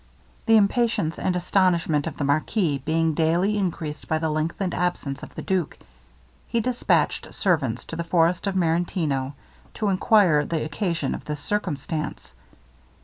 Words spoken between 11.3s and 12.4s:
circumstance.